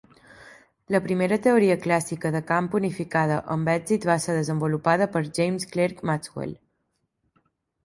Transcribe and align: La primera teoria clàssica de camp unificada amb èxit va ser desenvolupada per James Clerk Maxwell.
La 0.93 1.01
primera 1.07 1.35
teoria 1.47 1.75
clàssica 1.83 2.31
de 2.37 2.41
camp 2.51 2.71
unificada 2.79 3.37
amb 3.57 3.71
èxit 3.75 4.09
va 4.13 4.17
ser 4.25 4.37
desenvolupada 4.39 5.11
per 5.17 5.25
James 5.41 5.71
Clerk 5.77 6.05
Maxwell. 6.13 6.59